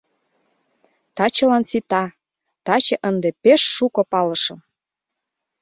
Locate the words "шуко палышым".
3.75-4.59